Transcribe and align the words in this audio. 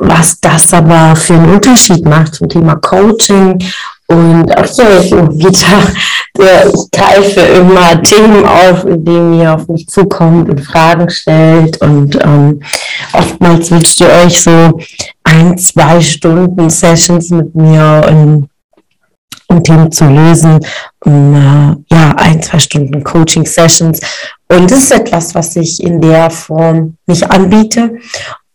was 0.00 0.40
das 0.40 0.72
aber 0.72 1.14
für 1.14 1.34
einen 1.34 1.54
Unterschied 1.54 2.04
macht 2.04 2.34
zum 2.34 2.48
Thema 2.48 2.76
Coaching. 2.76 3.62
Und 4.06 4.56
auch 4.56 4.64
hier 4.64 5.28
wieder, 5.38 6.72
ich 6.72 6.90
greife 6.90 7.40
immer 7.40 8.02
Themen 8.02 8.44
auf, 8.44 8.84
indem 8.84 9.34
ihr 9.34 9.54
auf 9.54 9.68
mich 9.68 9.86
zukommt 9.86 10.48
und 10.48 10.60
Fragen 10.62 11.08
stellt. 11.10 11.80
Und 11.82 12.18
ähm, 12.24 12.60
oftmals 13.12 13.70
wünscht 13.70 14.00
ihr 14.00 14.08
euch 14.24 14.42
so 14.42 14.80
ein, 15.22 15.56
zwei 15.58 16.00
Stunden 16.00 16.70
Sessions 16.70 17.30
mit 17.30 17.54
mir 17.54 18.04
und 18.08 18.48
um 19.48 19.62
Themen 19.62 19.92
zu 19.92 20.06
lösen, 20.06 20.60
um 21.04 21.34
äh, 21.34 21.94
ja, 21.94 22.14
ein, 22.16 22.42
zwei 22.42 22.58
Stunden 22.58 23.04
Coaching-Sessions. 23.04 24.00
Und 24.48 24.70
das 24.70 24.84
ist 24.84 24.92
etwas, 24.92 25.34
was 25.34 25.56
ich 25.56 25.82
in 25.82 26.00
der 26.00 26.30
Form 26.30 26.96
nicht 27.06 27.30
anbiete. 27.30 27.98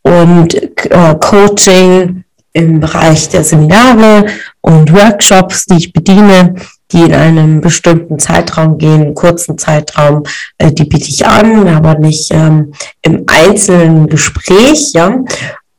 Und 0.05 0.53
äh, 0.53 1.15
Coaching 1.19 2.23
im 2.53 2.79
Bereich 2.79 3.27
der 3.29 3.43
Seminare 3.43 4.27
und 4.61 4.93
Workshops, 4.93 5.65
die 5.65 5.77
ich 5.77 5.93
bediene, 5.93 6.55
die 6.91 7.01
in 7.01 7.13
einem 7.13 7.59
bestimmten 7.59 8.19
Zeitraum 8.19 8.77
gehen, 8.77 9.01
einen 9.01 9.15
kurzen 9.15 9.57
Zeitraum, 9.57 10.23
äh, 10.59 10.71
die 10.71 10.85
biete 10.85 11.09
ich 11.09 11.25
an, 11.25 11.67
aber 11.67 11.97
nicht 11.97 12.31
ähm, 12.31 12.71
im 13.01 13.23
einzelnen 13.27 14.07
Gespräch, 14.07 14.93
ja. 14.93 15.23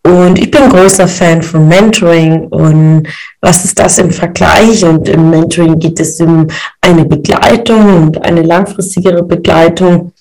Und 0.07 0.39
ich 0.39 0.51
bin 0.51 0.69
großer 0.69 1.09
Fan 1.09 1.43
von 1.43 1.67
Mentoring 1.67 2.47
und 2.49 3.09
was 3.41 3.65
ist 3.65 3.79
das 3.79 3.99
im 3.99 4.13
Vergleich? 4.13 4.85
Und 4.85 5.09
im 5.09 5.31
Mentoring 5.31 5.81
geht 5.81 5.99
es 5.99 6.21
um 6.21 6.47
eine 6.81 7.05
Begleitung 7.05 8.03
und 8.03 8.23
eine 8.23 8.43
langfristigere 8.43 9.25
Begleitung. 9.25 10.13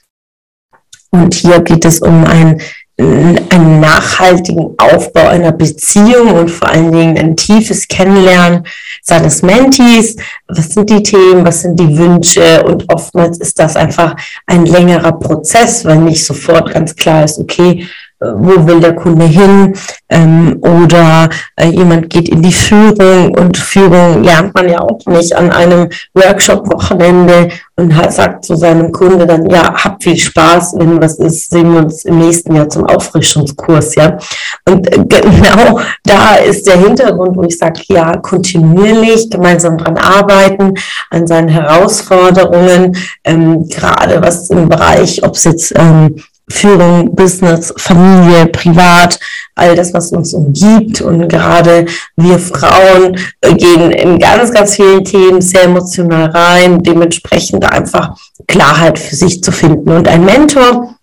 Und 1.12 1.36
hier 1.36 1.60
geht 1.60 1.86
es 1.86 2.00
um 2.00 2.24
ein, 2.26 2.60
einen 2.98 3.82
nachhaltigen 3.82 4.74
Aufbau 4.78 5.28
einer 5.28 5.52
Beziehung 5.52 6.34
und 6.34 6.50
vor 6.50 6.70
allen 6.70 6.94
Dingen 6.94 7.18
ein 7.18 7.36
tiefes 7.36 7.88
Kennenlernen 7.88 8.66
seines 9.02 9.42
Mentees. 9.42 10.16
Was 10.48 10.70
sind 10.70 10.90
die 10.90 11.04
Themen? 11.04 11.46
Was 11.46 11.62
sind 11.62 11.78
die 11.78 11.98
Wünsche? 11.98 12.64
Und 12.64 12.90
oftmals 12.90 13.38
ist 13.40 13.60
das 13.60 13.76
einfach 13.76 14.16
ein 14.46 14.66
längerer 14.66 15.12
Prozess, 15.12 15.84
weil 15.84 15.98
nicht 15.98 16.24
sofort 16.24 16.74
ganz 16.74 16.96
klar 16.96 17.26
ist, 17.26 17.38
okay, 17.38 17.86
wo 18.20 18.66
will 18.66 18.80
der 18.80 18.96
Kunde 18.96 19.26
hin 19.26 19.74
ähm, 20.10 20.58
oder 20.62 21.30
äh, 21.58 21.68
jemand 21.68 22.10
geht 22.10 22.30
in 22.30 22.42
die 22.42 22.54
Führung 22.54 23.36
und 23.38 23.58
Führung 23.58 24.24
lernt 24.24 24.54
man 24.56 24.70
ja 24.70 24.80
auch 24.80 25.00
nicht 25.06 25.36
an 25.36 25.52
einem 25.52 25.90
Workshop-Wochenende 26.14 27.50
und 27.76 27.96
hat, 27.96 28.14
sagt 28.14 28.46
zu 28.46 28.56
seinem 28.56 28.92
Kunde 28.94 29.26
dann, 29.28 29.50
ja, 29.50 29.74
habt 29.84 30.04
viel 30.04 30.16
Spaß, 30.16 30.76
wenn 30.78 31.02
was 31.02 31.20
ist, 31.20 31.50
sehen 31.52 31.74
wir 31.74 31.80
uns 31.82 32.06
im 32.06 32.20
nächsten 32.20 32.56
Jahr 32.56 32.70
zum 32.70 32.86
Auffrischungskurs, 32.86 33.96
ja. 33.96 34.18
Und 34.66 34.88
äh, 34.92 34.98
genau 35.10 35.82
da 36.04 36.36
ist 36.36 36.66
der 36.68 36.78
Hintergrund, 36.78 37.36
wo 37.36 37.44
ich 37.44 37.58
sage, 37.58 37.82
ja, 37.88 38.16
kontinuierlich 38.18 39.30
gemeinsam 39.30 39.78
dran 39.78 39.98
arbeiten, 39.98 40.74
an 41.10 41.28
seinen 41.28 41.50
Herausforderungen, 41.50 42.96
ähm, 43.26 43.68
gerade 43.68 44.22
was 44.22 44.50
im 44.50 44.70
Bereich, 44.70 45.22
ob 45.24 45.36
es 45.36 45.44
jetzt 45.44 45.74
ähm, 45.76 46.16
Führung, 46.50 47.16
Business, 47.16 47.74
Familie, 47.78 48.48
Privat, 48.48 49.20
all 49.56 49.76
das, 49.76 49.94
was 49.94 50.12
uns 50.12 50.34
umgibt. 50.34 51.02
Und 51.02 51.28
gerade 51.28 51.86
wir 52.16 52.40
Frauen 52.40 53.18
gehen 53.42 53.92
in 53.92 54.20
ganz, 54.20 54.52
ganz 54.52 54.76
vielen 54.76 55.04
Themen 55.04 55.42
sehr 55.42 55.64
emotional 55.64 56.30
rein, 56.30 56.84
dementsprechend 56.84 57.66
einfach 57.66 58.16
Klarheit 58.48 59.00
für 59.00 59.16
sich 59.16 59.44
zu 59.44 59.52
finden. 59.52 59.92
Und 59.92 60.08
ein 60.08 60.26
Mentor 60.26 60.96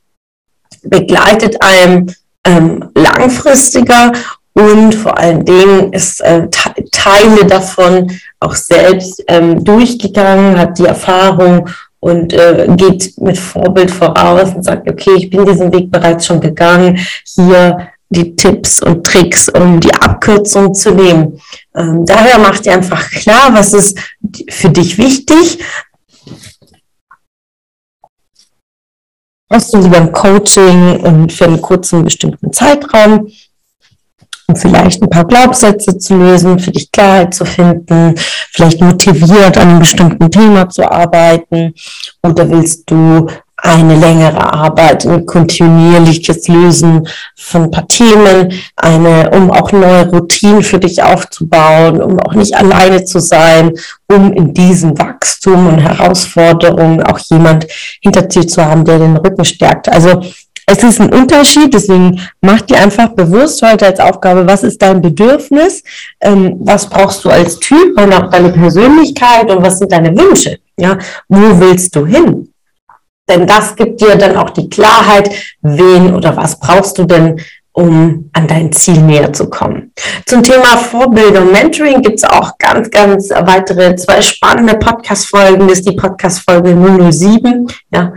begleitet 0.82 1.60
einem 1.60 2.09
ähm, 2.44 2.91
langfristiger 2.94 4.12
und 4.54 4.94
vor 4.94 5.16
allen 5.16 5.44
Dingen 5.44 5.92
ist 5.92 6.20
äh, 6.20 6.48
Teile 6.91 7.47
davon 7.47 8.10
auch 8.41 8.54
selbst 8.54 9.22
ähm, 9.28 9.64
durchgegangen, 9.64 10.59
hat 10.59 10.78
die 10.78 10.84
Erfahrung 10.84 11.69
und 12.03 12.33
äh, 12.33 12.67
geht 12.77 13.17
mit 13.19 13.39
Vorbild 13.39 13.89
voraus 13.89 14.53
und 14.57 14.65
sagt, 14.65 14.91
okay, 14.91 15.13
ich 15.17 15.31
bin 15.31 15.47
diesen 15.47 15.73
Weg 15.73 15.89
bereits 15.89 16.27
schon 16.27 16.41
gegangen, 16.41 16.99
hier 17.25 17.91
die 18.11 18.35
Tipps 18.35 18.83
und 18.83 19.07
Tricks, 19.07 19.49
um 19.49 19.79
die 19.79 19.95
Abkürzung 19.95 20.75
zu 20.75 20.91
nehmen. 20.91 21.41
Ähm, 21.77 22.05
daher 22.05 22.41
macht 22.41 22.67
ihr 22.67 22.73
einfach 22.73 23.09
klar, 23.09 23.55
was 23.55 23.73
ist 23.73 23.99
für 24.51 24.71
dich 24.71 24.99
wichtig. 24.99 25.61
Was 29.49 29.71
du 29.71 29.79
lieber 29.79 29.99
im 29.99 30.11
Coaching 30.11 30.97
und 31.05 31.33
für 31.33 31.45
einen 31.45 31.63
kurzen 31.63 32.03
bestimmten 32.03 32.53
Zeitraum 32.53 33.29
um 34.47 34.56
vielleicht 34.56 35.03
ein 35.03 35.10
paar 35.10 35.25
Glaubenssätze 35.25 35.98
zu 35.98 36.16
lösen, 36.16 36.58
für 36.58 36.72
dich 36.72 36.91
Klarheit 36.91 37.34
zu 37.34 37.44
finden, 37.44 38.14
vielleicht 38.53 38.80
motiviert 38.80 39.56
an 39.58 39.69
einem 39.69 39.78
bestimmten 39.80 40.30
Thema 40.30 40.69
zu 40.69 40.91
arbeiten 40.91 41.75
oder 42.22 42.48
willst 42.50 42.91
du 42.91 43.28
eine 43.62 43.94
längere 43.94 44.53
Arbeit, 44.53 45.06
ein 45.06 45.25
kontinuierliches 45.25 46.48
Lösen 46.48 47.06
von 47.36 47.64
ein 47.64 47.70
paar 47.70 47.86
Themen, 47.86 48.53
eine, 48.75 49.30
um 49.30 49.53
auch 49.53 49.70
neue 49.70 50.08
Routinen 50.08 50.62
für 50.62 50.80
dich 50.80 51.00
aufzubauen, 51.00 52.03
um 52.03 52.19
auch 52.19 52.34
nicht 52.34 52.56
alleine 52.56 53.04
zu 53.04 53.20
sein, 53.20 53.72
um 54.09 54.32
in 54.32 54.53
diesem 54.53 54.98
Wachstum 54.98 55.69
und 55.69 55.78
Herausforderungen 55.78 57.04
auch 57.04 57.20
jemand 57.30 57.69
hinter 58.00 58.22
dir 58.22 58.47
zu 58.48 58.64
haben, 58.64 58.84
der 58.84 58.98
den 58.98 59.16
Rücken 59.16 59.44
stärkt. 59.44 59.88
Also 59.88 60.22
es 60.72 60.83
ist 60.83 61.00
ein 61.00 61.12
Unterschied, 61.12 61.75
deswegen 61.75 62.21
mach 62.41 62.62
dir 62.62 62.78
einfach 62.78 63.09
bewusst 63.10 63.62
heute 63.62 63.87
als 63.87 64.00
Aufgabe, 64.00 64.47
was 64.47 64.62
ist 64.62 64.81
dein 64.81 65.03
Bedürfnis, 65.03 65.83
ähm, 66.21 66.56
was 66.60 66.88
brauchst 66.88 67.25
du 67.25 67.31
als 67.31 67.59
Typ 67.59 68.00
und 68.00 68.12
auch 68.12 68.31
deine 68.31 68.50
Persönlichkeit 68.50 69.50
und 69.50 69.62
was 69.62 69.78
sind 69.78 69.93
deine 69.93 70.16
Wünsche, 70.16 70.59
ja, 70.78 70.97
wo 71.28 71.60
willst 71.60 71.94
du 71.94 72.06
hin? 72.06 72.49
Denn 73.28 73.47
das 73.47 73.77
gibt 73.77 74.00
dir 74.00 74.16
dann 74.16 74.37
auch 74.37 74.50
die 74.50 74.69
Klarheit, 74.69 75.31
wen 75.60 76.15
oder 76.15 76.37
was 76.37 76.59
brauchst 76.59 76.99
du 76.99 77.04
denn, 77.04 77.41
um 77.72 78.31
an 78.33 78.47
dein 78.47 78.72
Ziel 78.72 79.00
näher 79.00 79.33
zu 79.33 79.49
kommen. 79.49 79.93
Zum 80.27 80.43
Thema 80.43 80.77
Vorbildung, 80.77 81.53
Mentoring 81.53 82.03
gibt 82.03 82.19
es 82.19 82.25
auch 82.25 82.59
ganz, 82.59 82.91
ganz 82.91 83.31
weitere 83.31 83.97
zwei 83.97 84.21
spannende 84.21 84.75
Podcast-Folgen. 84.75 85.69
Das 85.69 85.78
ist 85.78 85.89
die 85.89 85.97
Podcast-Folge 85.97 86.75
007, 87.10 87.66
ja, 87.91 88.12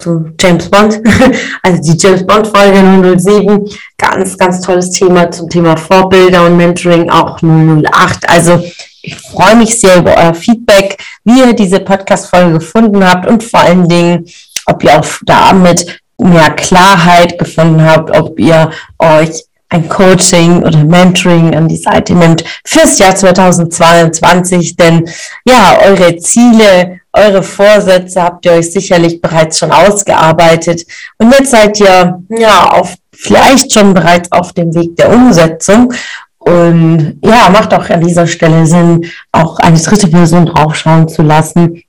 zu 0.00 0.30
James 0.40 0.68
Bond, 0.68 1.00
also 1.62 1.82
die 1.82 1.98
James 1.98 2.26
Bond 2.26 2.46
Folge 2.46 3.18
007, 3.18 3.68
ganz, 3.98 4.36
ganz 4.36 4.60
tolles 4.60 4.90
Thema 4.90 5.30
zum 5.30 5.48
Thema 5.48 5.76
Vorbilder 5.76 6.46
und 6.46 6.56
Mentoring, 6.56 7.10
auch 7.10 7.40
008. 7.42 8.28
Also 8.28 8.62
ich 9.02 9.16
freue 9.16 9.56
mich 9.56 9.80
sehr 9.80 9.98
über 9.98 10.16
euer 10.16 10.34
Feedback, 10.34 10.98
wie 11.24 11.40
ihr 11.40 11.52
diese 11.52 11.80
Podcast-Folge 11.80 12.54
gefunden 12.54 13.04
habt 13.06 13.28
und 13.28 13.42
vor 13.42 13.60
allen 13.60 13.88
Dingen, 13.88 14.26
ob 14.66 14.82
ihr 14.84 14.98
auch 14.98 15.06
damit 15.24 16.00
mehr 16.18 16.50
Klarheit 16.50 17.38
gefunden 17.38 17.82
habt, 17.84 18.10
ob 18.16 18.38
ihr 18.38 18.70
euch 18.98 19.44
ein 19.70 19.88
Coaching 19.88 20.62
oder 20.64 20.84
Mentoring 20.84 21.54
an 21.54 21.68
die 21.68 21.76
Seite 21.76 22.14
nimmt 22.14 22.44
fürs 22.64 22.98
Jahr 22.98 23.14
2022, 23.14 24.76
denn 24.76 25.08
ja, 25.44 25.78
eure 25.86 26.16
Ziele, 26.18 27.00
eure 27.12 27.42
Vorsätze 27.42 28.22
habt 28.22 28.44
ihr 28.44 28.52
euch 28.52 28.72
sicherlich 28.72 29.20
bereits 29.20 29.58
schon 29.58 29.70
ausgearbeitet. 29.70 30.84
Und 31.18 31.32
jetzt 31.32 31.52
seid 31.52 31.78
ihr 31.80 32.20
ja 32.30 32.70
auf 32.72 32.94
vielleicht 33.12 33.72
schon 33.72 33.94
bereits 33.94 34.30
auf 34.32 34.52
dem 34.52 34.74
Weg 34.74 34.96
der 34.96 35.12
Umsetzung. 35.12 35.92
Und 36.38 37.20
ja, 37.22 37.48
macht 37.50 37.72
auch 37.74 37.88
an 37.90 38.00
dieser 38.00 38.26
Stelle 38.26 38.66
Sinn, 38.66 39.06
auch 39.30 39.58
eine 39.58 39.78
dritte 39.78 40.08
Person 40.08 40.46
draufschauen 40.46 41.06
zu 41.06 41.22
lassen, 41.22 41.82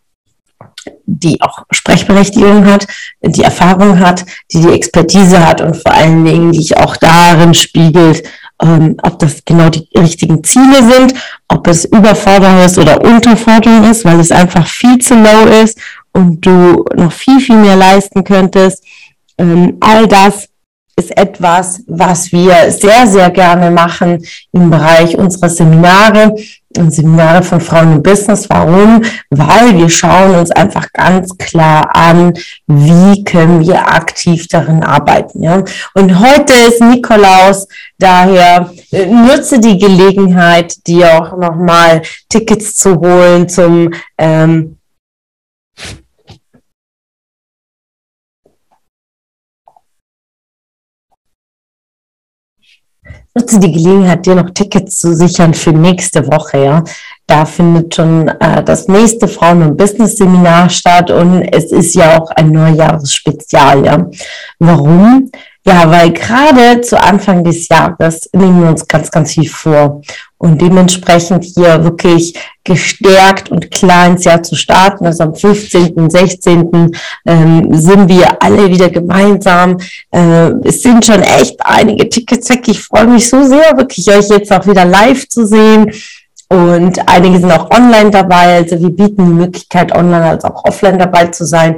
die 1.06 1.42
auch 1.42 1.64
Sprechberechtigung 1.72 2.66
hat, 2.66 2.88
die 3.22 3.44
Erfahrung 3.44 4.00
hat, 4.00 4.26
die 4.52 4.62
die 4.62 4.74
Expertise 4.74 5.46
hat 5.46 5.62
und 5.62 5.76
vor 5.76 5.94
allen 5.94 6.24
Dingen, 6.26 6.52
die 6.52 6.76
auch 6.78 6.96
darin 6.98 7.54
spiegelt, 7.54 8.24
ähm, 8.62 8.96
ob 9.04 9.20
das 9.20 9.44
genau 9.44 9.70
die 9.70 9.88
richtigen 9.98 10.44
Ziele 10.44 10.84
sind, 10.84 11.14
ob 11.48 11.68
es 11.68 11.86
Überforderung 11.86 12.64
ist 12.64 12.78
oder 12.78 13.02
Unterforderung 13.02 13.90
ist, 13.90 14.06
weil 14.06 14.20
es 14.20 14.32
einfach 14.32 14.68
viel 14.68 15.00
zu 15.00 15.16
low 15.16 15.46
ist 15.64 15.80
und 16.14 16.46
du 16.46 16.86
noch 16.96 17.12
viel, 17.12 17.40
viel 17.40 17.58
mehr 17.58 17.76
leisten 17.76 18.24
könntest. 18.24 18.84
Ähm, 19.38 19.78
all 19.80 20.08
das 20.08 20.50
ist 20.96 21.18
etwas, 21.18 21.82
was 21.88 22.32
wir 22.32 22.72
sehr, 22.72 23.08
sehr 23.08 23.32
gerne 23.32 23.72
machen 23.72 24.24
im 24.52 24.70
Bereich 24.70 25.18
unserer 25.18 25.50
Seminare. 25.50 26.36
Seminare 26.90 27.44
von 27.44 27.62
Frauen 27.62 27.94
im 27.94 28.04
Business. 28.04 28.50
Warum? 28.50 29.02
Weil 29.30 29.78
wir 29.78 29.90
schauen 29.90 30.36
uns 30.36 30.52
einfach 30.52 30.92
ganz 30.94 31.38
klar 31.38 31.96
an, 31.96 32.34
wie 32.68 33.24
können 33.24 33.62
wir 33.62 33.88
aktiv 33.88 34.48
darin 34.48 34.84
arbeiten. 34.84 35.44
Ja? 35.44 35.64
Und 35.94 36.20
heute 36.20 36.54
ist 36.54 36.82
Nikolaus, 36.82 37.68
daher 37.98 38.72
nutze 38.92 39.60
die 39.60 39.78
Gelegenheit, 39.78 40.76
dir 40.88 41.22
auch 41.22 41.38
nochmal 41.38 42.02
Tickets 42.30 42.76
zu 42.76 43.00
holen 43.00 43.48
zum 43.50 43.94
ähm, 44.18 44.78
nutze 53.36 53.60
die 53.60 53.72
Gelegenheit, 53.72 54.26
dir 54.26 54.36
noch 54.36 54.50
Tickets 54.52 55.00
zu 55.00 55.16
sichern 55.16 55.54
für 55.54 55.72
nächste 55.72 56.28
Woche. 56.28 56.64
Ja, 56.64 56.84
da 57.28 57.46
findet 57.46 57.96
schon 57.96 58.28
äh, 58.28 58.64
das 58.64 58.88
nächste 58.88 59.28
Frauen- 59.28 59.64
und 59.64 59.78
Business-Seminar 59.78 60.70
statt 60.70 61.12
und 61.12 61.44
es 61.44 61.72
ist 61.72 61.96
ja 61.96 62.20
auch 62.20 62.30
ein 62.32 62.52
Neujahresspezial. 62.52 63.86
Ja, 63.86 64.10
warum? 64.60 65.32
Ja, 65.64 65.92
weil 65.92 66.12
gerade 66.12 66.82
zu 66.82 67.00
Anfang 67.00 67.44
des 67.44 67.68
Jahres 67.68 68.28
nehmen 68.34 68.64
wir 68.64 68.70
uns 68.70 68.88
ganz, 68.88 69.12
ganz 69.12 69.34
viel 69.34 69.48
vor 69.48 70.02
und 70.40 70.60
dementsprechend 70.60 71.44
hier 71.44 71.84
wirklich 71.84 72.34
gestärkt 72.64 73.52
und 73.52 73.70
klar 73.70 74.08
ins 74.08 74.24
Jahr 74.24 74.42
zu 74.42 74.56
starten. 74.56 75.06
Also 75.06 75.24
am 75.24 75.36
15., 75.36 76.10
16. 76.10 76.92
Ähm, 77.28 77.68
sind 77.76 78.10
wir 78.10 78.42
alle 78.42 78.72
wieder 78.72 78.90
gemeinsam. 78.90 79.78
Äh, 80.10 80.50
es 80.64 80.82
sind 80.82 81.06
schon 81.06 81.22
echt 81.22 81.58
einige 81.64 82.10
Tickets 82.10 82.50
weg. 82.50 82.68
Ich 82.68 82.82
freue 82.82 83.06
mich 83.06 83.30
so 83.30 83.44
sehr, 83.44 83.78
wirklich 83.78 84.10
euch 84.10 84.30
jetzt 84.30 84.52
auch 84.52 84.66
wieder 84.66 84.86
live 84.86 85.28
zu 85.28 85.46
sehen. 85.46 85.92
Und 86.50 87.08
einige 87.08 87.40
sind 87.40 87.52
auch 87.52 87.70
online 87.70 88.10
dabei. 88.10 88.56
Also 88.56 88.80
wir 88.82 88.90
bieten 88.90 89.26
die 89.26 89.32
Möglichkeit, 89.32 89.96
online 89.96 90.26
als 90.26 90.44
auch 90.44 90.66
offline 90.66 90.98
dabei 90.98 91.28
zu 91.28 91.46
sein 91.46 91.78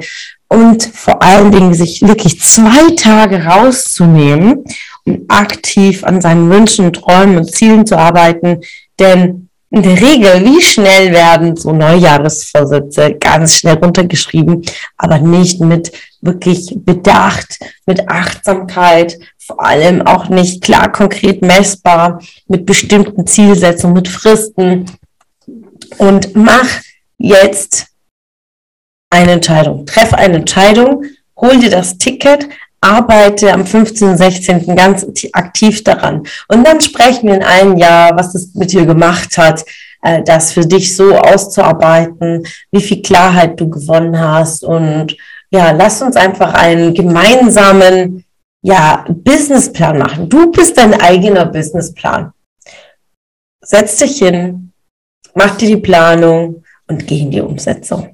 und 0.53 0.83
vor 0.83 1.21
allen 1.23 1.51
Dingen 1.51 1.73
sich 1.73 2.01
wirklich 2.03 2.39
zwei 2.41 2.93
Tage 2.95 3.43
rauszunehmen, 3.43 4.63
um 5.03 5.25
aktiv 5.27 6.03
an 6.03 6.21
seinen 6.21 6.49
Wünschen, 6.49 6.93
Träumen 6.93 7.37
und 7.37 7.51
Zielen 7.51 7.87
zu 7.87 7.97
arbeiten. 7.97 8.61
Denn 8.99 9.49
in 9.71 9.81
der 9.81 9.99
Regel, 9.99 10.45
wie 10.45 10.61
schnell 10.61 11.11
werden 11.11 11.55
so 11.55 11.73
Neujahresvorsätze 11.73 13.15
ganz 13.15 13.55
schnell 13.55 13.77
runtergeschrieben, 13.77 14.63
aber 14.97 15.17
nicht 15.17 15.59
mit 15.59 15.91
wirklich 16.21 16.71
Bedacht, 16.75 17.57
mit 17.87 18.07
Achtsamkeit, 18.07 19.17
vor 19.39 19.65
allem 19.65 20.03
auch 20.03 20.29
nicht 20.29 20.61
klar 20.61 20.91
konkret 20.91 21.41
messbar, 21.41 22.21
mit 22.47 22.67
bestimmten 22.67 23.25
Zielsetzungen, 23.25 23.95
mit 23.95 24.07
Fristen. 24.07 24.85
Und 25.97 26.35
mach 26.35 26.67
jetzt 27.17 27.87
eine 29.13 29.33
Entscheidung. 29.33 29.85
Treff 29.85 30.13
eine 30.13 30.37
Entscheidung, 30.37 31.05
hol 31.37 31.57
dir 31.57 31.69
das 31.69 31.97
Ticket, 31.97 32.49
arbeite 32.81 33.53
am 33.53 33.65
15. 33.65 34.09
und 34.09 34.17
16. 34.17 34.75
ganz 34.75 35.05
aktiv 35.31 35.83
daran. 35.83 36.23
Und 36.49 36.65
dann 36.65 36.81
sprechen 36.81 37.27
wir 37.27 37.35
in 37.35 37.43
einem 37.43 37.77
Jahr, 37.77 38.17
was 38.17 38.35
es 38.35 38.53
mit 38.55 38.71
dir 38.73 38.85
gemacht 38.85 39.37
hat, 39.37 39.63
äh, 40.01 40.21
das 40.23 40.51
für 40.51 40.65
dich 40.65 40.95
so 40.95 41.15
auszuarbeiten, 41.15 42.45
wie 42.71 42.81
viel 42.81 43.01
Klarheit 43.01 43.59
du 43.59 43.69
gewonnen 43.69 44.19
hast. 44.19 44.63
Und 44.63 45.15
ja, 45.51 45.71
lass 45.71 46.01
uns 46.01 46.15
einfach 46.15 46.53
einen 46.55 46.93
gemeinsamen 46.93 48.25
ja, 48.63 49.05
Businessplan 49.07 49.99
machen. 49.99 50.27
Du 50.27 50.51
bist 50.51 50.77
dein 50.77 50.99
eigener 50.99 51.45
Businessplan. 51.45 52.33
Setz 53.61 53.97
dich 53.97 54.17
hin, 54.17 54.73
mach 55.35 55.55
dir 55.55 55.67
die 55.67 55.77
Planung 55.77 56.63
und 56.87 57.07
geh 57.07 57.19
in 57.19 57.31
die 57.31 57.41
Umsetzung. 57.41 58.13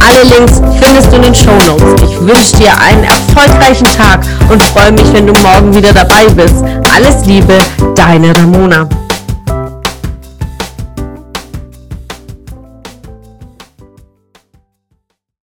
Alle 0.00 0.22
Links 0.24 0.60
findest 0.82 1.12
du 1.12 1.16
in 1.16 1.22
den 1.22 1.34
Show 1.34 1.50
Notes. 1.66 2.02
Ich 2.02 2.20
wünsche 2.20 2.56
dir 2.56 2.72
einen 2.80 3.04
erfolgreichen 3.04 3.86
Tag 3.96 4.20
und 4.50 4.62
freue 4.62 4.92
mich, 4.92 5.12
wenn 5.12 5.26
du 5.26 5.32
morgen 5.42 5.74
wieder 5.74 5.92
dabei 5.92 6.26
bist. 6.28 6.56
Alles 6.94 7.24
Liebe, 7.24 7.58
deine 7.94 8.36
Ramona. 8.36 8.88